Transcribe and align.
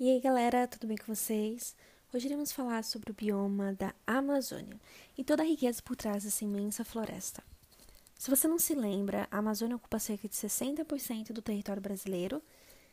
E 0.00 0.08
aí, 0.08 0.20
galera, 0.20 0.68
tudo 0.68 0.86
bem 0.86 0.96
com 0.96 1.12
vocês? 1.12 1.74
Hoje 2.14 2.28
iremos 2.28 2.52
falar 2.52 2.84
sobre 2.84 3.10
o 3.10 3.14
bioma 3.14 3.72
da 3.72 3.92
Amazônia 4.06 4.78
e 5.16 5.24
toda 5.24 5.42
a 5.42 5.46
riqueza 5.46 5.82
por 5.82 5.96
trás 5.96 6.22
dessa 6.22 6.44
imensa 6.44 6.84
floresta. 6.84 7.42
Se 8.16 8.30
você 8.30 8.46
não 8.46 8.60
se 8.60 8.76
lembra, 8.76 9.26
a 9.28 9.38
Amazônia 9.38 9.74
ocupa 9.74 9.98
cerca 9.98 10.28
de 10.28 10.36
60% 10.36 11.32
do 11.32 11.42
território 11.42 11.82
brasileiro, 11.82 12.40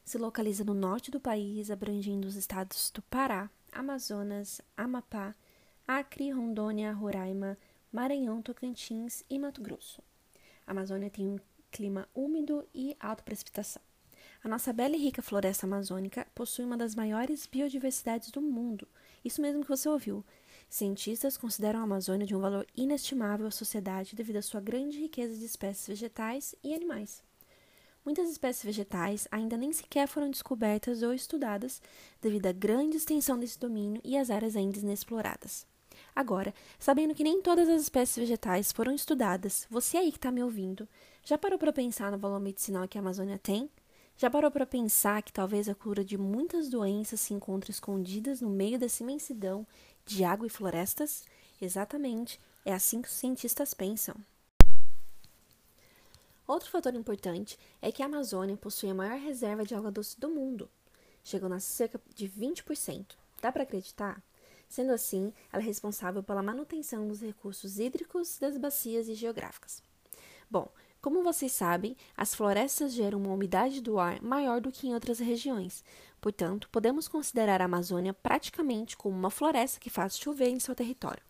se 0.04 0.18
localiza 0.18 0.64
no 0.64 0.74
norte 0.74 1.12
do 1.12 1.20
país, 1.20 1.70
abrangindo 1.70 2.28
os 2.28 2.36
estados 2.36 2.90
do 2.90 3.04
Pará, 3.04 3.52
Amazonas, 3.72 4.60
Amapá, 4.76 5.36
Acre, 5.88 6.32
Rondônia, 6.32 6.92
Roraima, 6.92 7.56
Maranhão, 7.92 8.42
Tocantins 8.42 9.24
e 9.30 9.38
Mato 9.38 9.62
Grosso. 9.62 10.02
A 10.66 10.72
Amazônia 10.72 11.12
tem 11.12 11.28
um 11.28 11.40
clima 11.70 12.10
úmido 12.16 12.68
e 12.74 12.98
alta 13.00 13.22
precipitação. 13.22 13.84
A 14.46 14.48
nossa 14.48 14.72
bela 14.72 14.96
e 14.96 15.00
rica 15.00 15.24
floresta 15.24 15.66
amazônica 15.66 16.28
possui 16.36 16.66
uma 16.66 16.78
das 16.78 16.94
maiores 16.94 17.48
biodiversidades 17.48 18.30
do 18.30 18.40
mundo. 18.40 18.88
Isso 19.24 19.42
mesmo 19.42 19.64
que 19.64 19.68
você 19.68 19.90
ouviu. 19.90 20.24
Cientistas 20.70 21.36
consideram 21.36 21.80
a 21.80 21.82
Amazônia 21.82 22.28
de 22.28 22.36
um 22.36 22.40
valor 22.40 22.68
inestimável 22.78 23.48
à 23.48 23.50
sociedade 23.50 24.16
devido 24.16 24.36
à 24.36 24.44
sua 24.44 24.62
grande 24.62 25.00
riqueza 25.00 25.36
de 25.36 25.46
espécies 25.46 25.88
vegetais 25.88 26.54
e 26.64 26.76
animais. 26.76 27.24
Muitas 28.06 28.30
espécies 28.30 28.64
vegetais 28.64 29.28
ainda 29.32 29.58
nem 29.58 29.74
sequer 29.74 30.08
foram 30.08 30.30
descobertas 30.30 31.02
ou 31.02 31.12
estudadas 31.12 31.82
devido 32.22 32.46
à 32.46 32.52
grande 32.52 32.98
extensão 32.98 33.40
desse 33.40 33.58
domínio 33.58 34.00
e 34.04 34.16
às 34.16 34.30
áreas 34.30 34.56
ainda 34.56 34.78
inexploradas. 34.78 35.66
Agora, 36.16 36.54
sabendo 36.78 37.16
que 37.16 37.24
nem 37.24 37.42
todas 37.42 37.68
as 37.68 37.82
espécies 37.82 38.18
vegetais 38.18 38.72
foram 38.72 38.94
estudadas, 38.94 39.66
você 39.72 39.98
aí 39.98 40.12
que 40.12 40.20
está 40.20 40.32
me 40.32 40.44
ouvindo, 40.44 40.88
já 41.24 41.36
parou 41.36 41.58
para 41.58 41.74
pensar 41.74 42.12
no 42.12 42.20
valor 42.20 42.40
medicinal 42.40 42.88
que 42.88 43.00
a 43.00 43.02
Amazônia 43.02 43.40
tem? 43.40 43.72
Já 44.18 44.30
parou 44.30 44.50
para 44.50 44.66
pensar 44.66 45.22
que 45.22 45.34
talvez 45.34 45.68
a 45.68 45.76
cura 45.76 46.04
de 46.04 46.18
muitas 46.18 46.70
doenças 46.70 47.20
se 47.20 47.34
encontre 47.34 47.72
escondidas 47.72 48.40
no 48.40 48.50
meio 48.50 48.80
dessa 48.80 49.04
imensidão 49.04 49.68
de 50.06 50.24
água 50.24 50.48
e 50.48 50.50
florestas? 50.50 51.26
Exatamente, 51.62 52.40
é 52.64 52.74
assim 52.74 53.02
que 53.02 53.10
os 53.10 53.14
cientistas 53.14 53.74
pensam. 53.74 54.16
Outro 56.48 56.70
fator 56.70 56.94
importante 56.96 57.60
é 57.82 57.92
que 57.92 58.02
a 58.02 58.06
Amazônia 58.06 58.56
possui 58.56 58.90
a 58.90 58.94
maior 58.94 59.20
reserva 59.20 59.66
de 59.66 59.76
água 59.76 59.92
doce 59.92 60.18
do 60.18 60.30
mundo, 60.30 60.70
chegando 61.22 61.56
a 61.56 61.60
cerca 61.60 62.00
de 62.14 62.30
20%. 62.30 63.18
Dá 63.42 63.52
para 63.52 63.64
acreditar? 63.64 64.24
Sendo 64.70 64.94
assim, 64.94 65.34
ela 65.52 65.62
é 65.62 65.66
responsável 65.66 66.24
pela 66.24 66.42
manutenção 66.42 67.06
dos 67.06 67.20
recursos 67.20 67.80
hídricos 67.80 68.38
das 68.40 68.58
bacias 68.58 69.10
e 69.10 69.14
geográficas. 69.14 69.84
Bom, 70.50 70.72
como 71.06 71.22
vocês 71.22 71.52
sabem, 71.52 71.96
as 72.18 72.34
florestas 72.34 72.92
geram 72.92 73.20
uma 73.20 73.32
umidade 73.32 73.80
do 73.80 74.00
ar 74.00 74.20
maior 74.24 74.60
do 74.60 74.72
que 74.72 74.88
em 74.88 74.96
outras 74.96 75.20
regiões. 75.20 75.84
Portanto, 76.20 76.68
podemos 76.72 77.08
considerar 77.08 77.62
a 77.62 77.66
Amazônia 77.66 78.12
praticamente 78.12 78.98
como 78.98 79.16
uma 79.16 79.30
floresta 79.30 79.80
que 79.80 79.88
faz 79.88 80.18
chover 80.18 80.48
em 80.48 80.60
seu 80.60 80.74
território. 80.74 81.22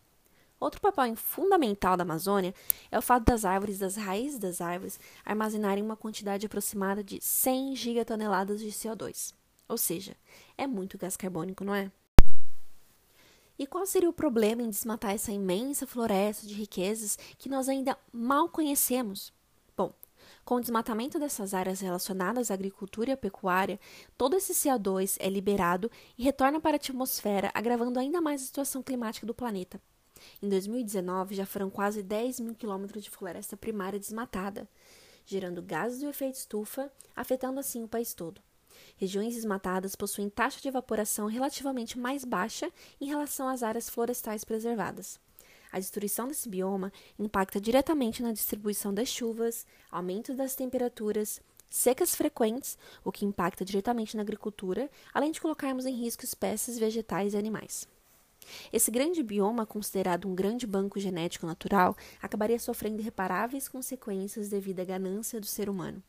Outro 0.58 0.80
papel 0.80 1.14
fundamental 1.14 1.94
da 1.94 2.04
Amazônia 2.04 2.54
é 2.90 2.98
o 2.98 3.02
fato 3.02 3.24
das 3.24 3.44
árvores, 3.44 3.78
das 3.78 3.96
raízes 3.96 4.38
das 4.38 4.62
árvores, 4.62 4.98
armazenarem 5.22 5.84
uma 5.84 5.94
quantidade 5.94 6.46
aproximada 6.46 7.04
de 7.04 7.20
100 7.20 7.76
gigatoneladas 7.76 8.60
de 8.60 8.68
CO2. 8.68 9.34
Ou 9.68 9.76
seja, 9.76 10.16
é 10.56 10.66
muito 10.66 10.96
gás 10.96 11.18
carbônico, 11.18 11.62
não 11.62 11.74
é? 11.74 11.92
E 13.58 13.66
qual 13.66 13.84
seria 13.84 14.08
o 14.08 14.14
problema 14.14 14.62
em 14.62 14.70
desmatar 14.70 15.10
essa 15.10 15.32
imensa 15.32 15.86
floresta 15.86 16.46
de 16.46 16.54
riquezas 16.54 17.18
que 17.36 17.50
nós 17.50 17.68
ainda 17.68 17.98
mal 18.10 18.48
conhecemos? 18.48 19.36
Com 20.46 20.54
o 20.54 20.60
desmatamento 20.60 21.18
dessas 21.18 21.52
áreas 21.52 21.80
relacionadas 21.80 22.52
à 22.52 22.54
agricultura 22.54 23.10
e 23.10 23.12
à 23.12 23.16
pecuária, 23.16 23.80
todo 24.16 24.36
esse 24.36 24.52
CO2 24.52 25.16
é 25.18 25.28
liberado 25.28 25.90
e 26.16 26.22
retorna 26.22 26.60
para 26.60 26.76
a 26.76 26.76
atmosfera, 26.76 27.50
agravando 27.52 27.98
ainda 27.98 28.20
mais 28.20 28.40
a 28.40 28.46
situação 28.46 28.80
climática 28.80 29.26
do 29.26 29.34
planeta. 29.34 29.82
Em 30.40 30.48
2019, 30.48 31.34
já 31.34 31.44
foram 31.44 31.68
quase 31.68 32.00
10 32.00 32.38
mil 32.38 32.54
quilômetros 32.54 33.02
de 33.02 33.10
floresta 33.10 33.56
primária 33.56 33.98
desmatada, 33.98 34.68
gerando 35.24 35.60
gases 35.60 35.98
do 35.98 36.08
efeito 36.08 36.36
estufa, 36.36 36.92
afetando 37.16 37.58
assim 37.58 37.82
o 37.82 37.88
país 37.88 38.14
todo. 38.14 38.40
Regiões 38.96 39.34
desmatadas 39.34 39.96
possuem 39.96 40.30
taxa 40.30 40.60
de 40.60 40.68
evaporação 40.68 41.26
relativamente 41.26 41.98
mais 41.98 42.24
baixa 42.24 42.70
em 43.00 43.06
relação 43.06 43.48
às 43.48 43.64
áreas 43.64 43.90
florestais 43.90 44.44
preservadas. 44.44 45.18
A 45.76 45.78
destruição 45.78 46.26
desse 46.26 46.48
bioma 46.48 46.90
impacta 47.18 47.60
diretamente 47.60 48.22
na 48.22 48.32
distribuição 48.32 48.94
das 48.94 49.10
chuvas, 49.10 49.66
aumento 49.90 50.32
das 50.32 50.56
temperaturas, 50.56 51.38
secas 51.68 52.14
frequentes, 52.14 52.78
o 53.04 53.12
que 53.12 53.26
impacta 53.26 53.62
diretamente 53.62 54.16
na 54.16 54.22
agricultura, 54.22 54.90
além 55.12 55.30
de 55.30 55.38
colocarmos 55.38 55.84
em 55.84 55.94
risco 55.94 56.24
espécies 56.24 56.78
vegetais 56.78 57.34
e 57.34 57.36
animais. 57.36 57.86
Esse 58.72 58.90
grande 58.90 59.22
bioma, 59.22 59.66
considerado 59.66 60.26
um 60.26 60.34
grande 60.34 60.66
banco 60.66 60.98
genético 60.98 61.44
natural, 61.44 61.94
acabaria 62.22 62.58
sofrendo 62.58 63.02
irreparáveis 63.02 63.68
consequências 63.68 64.48
devido 64.48 64.80
à 64.80 64.84
ganância 64.84 65.38
do 65.38 65.44
ser 65.44 65.68
humano. 65.68 66.02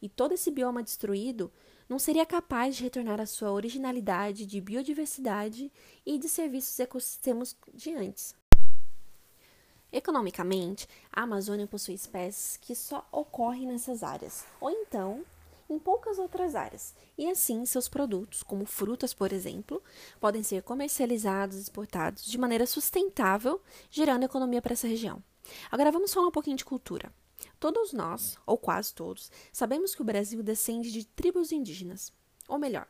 E 0.00 0.08
todo 0.08 0.34
esse 0.34 0.52
bioma 0.52 0.84
destruído 0.84 1.50
não 1.88 1.98
seria 1.98 2.24
capaz 2.24 2.76
de 2.76 2.84
retornar 2.84 3.20
à 3.20 3.26
sua 3.26 3.50
originalidade 3.50 4.46
de 4.46 4.60
biodiversidade 4.60 5.72
e 6.06 6.16
de 6.16 6.28
serviços 6.28 6.78
ecossistemas 6.78 7.56
de 7.74 7.92
antes. 7.92 8.36
Economicamente, 9.94 10.88
a 11.12 11.22
Amazônia 11.22 11.68
possui 11.68 11.94
espécies 11.94 12.56
que 12.56 12.74
só 12.74 13.06
ocorrem 13.12 13.68
nessas 13.68 14.02
áreas, 14.02 14.44
ou 14.60 14.68
então 14.68 15.24
em 15.70 15.78
poucas 15.78 16.18
outras 16.18 16.56
áreas, 16.56 16.92
e 17.16 17.30
assim 17.30 17.64
seus 17.64 17.88
produtos, 17.88 18.42
como 18.42 18.66
frutas, 18.66 19.14
por 19.14 19.32
exemplo, 19.32 19.80
podem 20.18 20.42
ser 20.42 20.64
comercializados 20.64 21.56
e 21.56 21.60
exportados 21.60 22.24
de 22.24 22.36
maneira 22.36 22.66
sustentável, 22.66 23.62
gerando 23.88 24.24
economia 24.24 24.60
para 24.60 24.72
essa 24.72 24.88
região. 24.88 25.22
Agora 25.70 25.92
vamos 25.92 26.12
falar 26.12 26.26
um 26.26 26.32
pouquinho 26.32 26.56
de 26.56 26.64
cultura. 26.64 27.12
Todos 27.60 27.92
nós, 27.92 28.36
ou 28.44 28.58
quase 28.58 28.92
todos, 28.92 29.30
sabemos 29.52 29.94
que 29.94 30.02
o 30.02 30.04
Brasil 30.04 30.42
descende 30.42 30.90
de 30.90 31.06
tribos 31.06 31.52
indígenas. 31.52 32.12
Ou 32.48 32.58
melhor, 32.58 32.88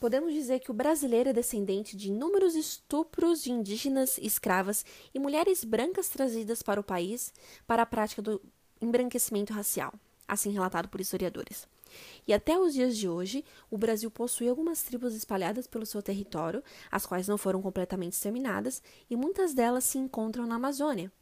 podemos 0.00 0.32
dizer 0.32 0.60
que 0.60 0.70
o 0.70 0.74
brasileiro 0.74 1.28
é 1.28 1.32
descendente 1.32 1.94
de 1.94 2.08
inúmeros 2.08 2.54
estupros 2.54 3.42
de 3.42 3.52
indígenas 3.52 4.16
escravas 4.18 4.84
e 5.14 5.18
mulheres 5.18 5.62
brancas 5.62 6.08
trazidas 6.08 6.62
para 6.62 6.80
o 6.80 6.84
país 6.84 7.32
para 7.66 7.82
a 7.82 7.86
prática 7.86 8.22
do 8.22 8.40
embranquecimento 8.80 9.52
racial, 9.52 9.92
assim 10.26 10.50
relatado 10.50 10.88
por 10.88 11.02
historiadores. 11.02 11.68
E 12.26 12.32
até 12.32 12.58
os 12.58 12.72
dias 12.72 12.96
de 12.96 13.08
hoje, 13.08 13.44
o 13.70 13.76
Brasil 13.76 14.10
possui 14.10 14.48
algumas 14.48 14.82
tribos 14.82 15.14
espalhadas 15.14 15.66
pelo 15.66 15.84
seu 15.84 16.00
território, 16.00 16.64
as 16.90 17.04
quais 17.04 17.28
não 17.28 17.36
foram 17.36 17.60
completamente 17.60 18.14
exterminadas, 18.14 18.82
e 19.10 19.16
muitas 19.16 19.52
delas 19.52 19.84
se 19.84 19.98
encontram 19.98 20.46
na 20.46 20.54
Amazônia, 20.54 21.12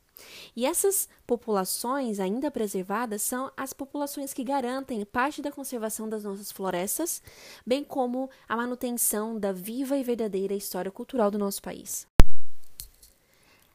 e 0.55 0.67
essas 0.67 1.09
populações 1.27 2.21
ainda 2.21 2.51
preservadas 2.51 3.23
são 3.23 3.51
as 3.57 3.73
populações 3.73 4.33
que 4.33 4.45
garantem 4.45 5.05
parte 5.05 5.43
da 5.43 5.53
conservação 5.53 6.09
das 6.09 6.25
nossas 6.25 6.53
florestas, 6.53 7.23
bem 7.67 7.85
como 7.85 8.31
a 8.49 8.57
manutenção 8.57 9.39
da 9.39 9.53
viva 9.53 9.97
e 9.97 10.03
verdadeira 10.03 10.55
história 10.55 10.91
cultural 10.91 11.31
do 11.31 11.39
nosso 11.39 11.63
país. 11.63 12.07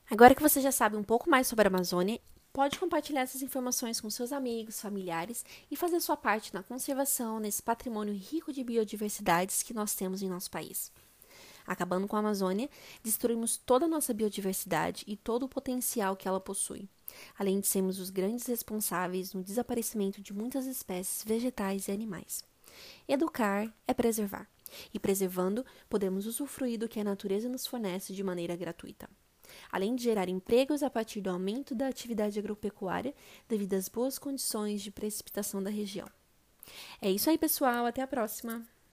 Agora 0.10 0.36
que 0.36 0.42
você 0.42 0.62
já 0.62 0.72
sabe 0.72 0.96
um 0.96 1.04
pouco 1.04 1.30
mais 1.30 1.48
sobre 1.48 1.68
a 1.68 1.70
Amazônia, 1.70 2.20
pode 2.52 2.78
compartilhar 2.78 3.22
essas 3.22 3.42
informações 3.42 4.00
com 4.00 4.10
seus 4.12 4.32
amigos, 4.32 4.80
familiares 4.80 5.44
e 5.72 5.76
fazer 5.76 6.00
sua 6.00 6.16
parte 6.16 6.54
na 6.54 6.62
conservação 6.62 7.40
nesse 7.40 7.64
patrimônio 7.64 8.14
rico 8.14 8.54
de 8.54 8.64
biodiversidades 8.64 9.64
que 9.64 9.74
nós 9.74 9.96
temos 9.96 10.22
em 10.22 10.30
nosso 10.30 10.52
país. 10.52 10.92
Acabando 11.66 12.08
com 12.08 12.16
a 12.16 12.20
Amazônia, 12.20 12.70
destruímos 13.04 13.58
toda 13.58 13.86
a 13.86 13.90
nossa 13.90 14.14
biodiversidade 14.14 15.04
e 15.08 15.16
todo 15.16 15.44
o 15.44 15.50
potencial 15.50 16.16
que 16.16 16.28
ela 16.28 16.40
possui, 16.40 16.90
além 17.38 17.60
de 17.60 17.68
sermos 17.68 18.00
os 18.00 18.10
grandes 18.10 18.46
responsáveis 18.46 19.34
no 19.34 19.44
desaparecimento 19.44 20.22
de 20.22 20.34
muitas 20.34 20.66
espécies 20.66 21.24
vegetais 21.24 21.88
e 21.88 21.92
animais. 21.92 22.44
Educar 23.08 23.74
é 23.88 23.94
preservar, 23.94 24.48
e 24.94 25.00
preservando, 25.00 25.66
podemos 25.90 26.26
usufruir 26.26 26.80
do 26.80 26.90
que 26.90 27.00
a 27.00 27.04
natureza 27.04 27.48
nos 27.48 27.68
fornece 27.68 28.14
de 28.14 28.24
maneira 28.24 28.56
gratuita. 28.56 29.10
Além 29.72 29.96
de 29.96 30.04
gerar 30.04 30.30
empregos 30.30 30.82
a 30.82 30.90
partir 30.90 31.22
do 31.22 31.30
aumento 31.30 31.76
da 31.76 31.88
atividade 31.88 32.40
agropecuária 32.40 33.14
devido 33.48 33.74
às 33.76 33.88
boas 33.88 34.18
condições 34.18 34.82
de 34.82 34.92
precipitação 34.92 35.62
da 35.62 35.70
região. 35.70 36.08
É 37.02 37.12
isso 37.12 37.30
aí, 37.30 37.38
pessoal. 37.38 37.86
Até 37.86 38.02
a 38.02 38.08
próxima! 38.08 38.66